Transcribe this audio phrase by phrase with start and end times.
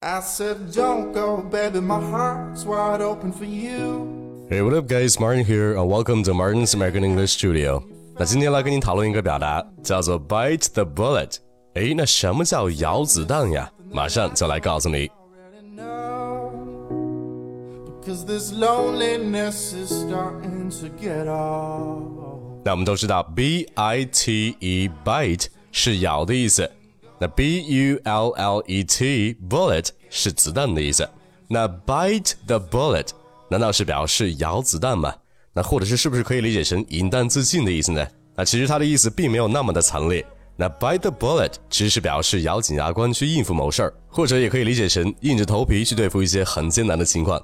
[0.00, 4.46] I said, Don't go, baby, my heart's wide open for you.
[4.48, 5.18] Hey, what up, guys?
[5.18, 7.82] Martin here, and welcome to Martin's American English Studio.
[8.16, 11.38] 那今天来跟您讨论一个表达，叫做 bite the bullet。
[11.74, 13.68] 诶，那什么叫咬子弹呀？
[13.90, 15.08] 马上就来告诉你。
[15.08, 16.52] Already know.
[18.00, 22.62] Because this loneliness is starting to get old.
[22.64, 26.70] 那我们都知道，b i t e bite 是咬的意思，
[27.18, 31.08] 那 b u l l e t bullet 是子弹的意思。
[31.48, 33.08] 那 bite the bullet
[33.50, 35.14] 难道是表示咬子弹吗？
[35.52, 38.06] 那或者是是不是可以理解成引弹自尽的意思呢？
[38.36, 40.24] 那其实它的意思并没有那么的惨烈。
[40.56, 47.40] 那 bite the bullet 只是表示咬紧牙关去应付某事儿，或者也可以理解成硬着头皮去对付一些很艰难的情况。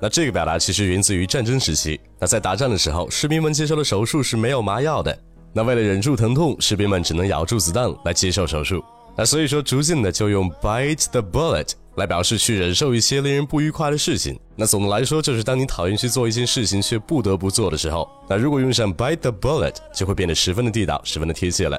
[0.00, 1.98] 那这个表达其实源自于战争时期。
[2.18, 5.18] 那在打仗的时候，士兵们接受的手术是没有麻药的。
[5.52, 8.84] 那为了忍住疼痛，士兵们只能咬住子弹来接受手术。
[9.18, 14.38] 那所以说，逐渐的就用 bite the bullet 来表示去忍受一些令人不愉快的事情。
[14.54, 21.76] 那总的来说，就是当你讨厌去做一件事情却不得不做的时候，那如果用上 bite the bullet，就会变得十分的地道，十分的贴切了。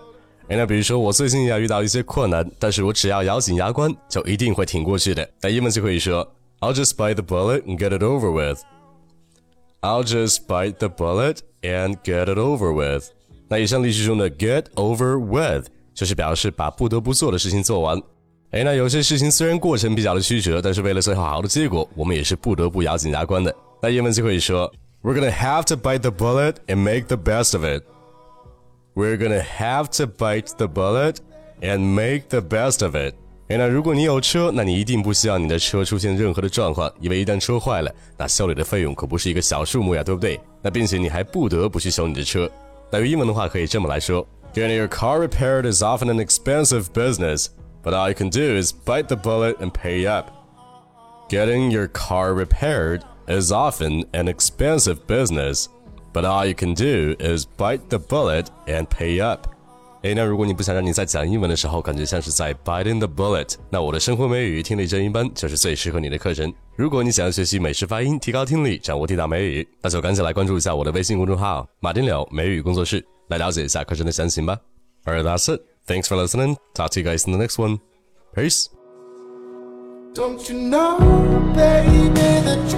[0.50, 5.26] 哎，那比如说我最近也遇到一些困难，但是我只要咬紧牙关，就一定会挺过去的。
[5.42, 8.60] 那英文就可以说 I'll just bite the bullet and get it over with.
[9.80, 13.06] I'll just bite the bullet and get it over with.
[13.48, 15.70] 那以上例句中的 get over with
[16.00, 18.02] 就是表示把不得不做的事情做完。
[18.52, 23.54] 哎，那有些事情虽然过程比较的曲折，但是为了最后好的结果，我们也是不得不咬紧牙关的。
[23.82, 24.72] 那英文就可以说
[25.04, 27.84] We're gonna have to bite the bullet and make the best of it.
[28.96, 31.18] We're gonna have to bite the bullet
[31.60, 33.14] and make the best of it.
[33.50, 40.40] 哎，那如果你有车，那你一定不希望你的车出现任何的状况，因为一旦车坏了，那修理的费用可不是一个小数目呀，对不对？
[40.62, 42.50] 那并且你还不得不去修你的车。
[42.90, 47.47] 那用英文的话可以这么来说 ：Getting your car repaired is often an expensive business,
[47.83, 50.31] but all you can do is bite the bullet and pay up.
[51.29, 55.67] Getting your car repaired is often an expensive business,
[56.13, 59.49] but all you can do is bite the bullet and pay up.
[60.03, 66.53] 诶，那如果你不想让你在讲英文的时候感觉像是在 biting the bullet，那我的生活美语听力真音班就是最适合你的课程。
[66.77, 74.59] 如果你想要学习美式发音，提高听力，掌握地道美语，那就赶紧来关注一下我的微信公众号“马丁柳美语工作室”， 来了解一下课程的详情吧。
[75.05, 75.63] Alright, that's it.
[75.87, 76.57] Thanks for listening.
[76.75, 77.81] Talk to you guys in the next one.
[78.35, 78.69] Peace.
[80.15, 80.99] Don't you know,
[81.55, 82.78] baby, that you